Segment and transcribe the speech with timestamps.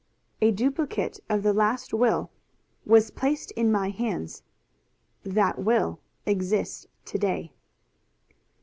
[0.41, 2.31] "A duplicate of the last will
[2.87, 4.41] was placed in my hands.
[5.21, 7.53] That will exists to day!"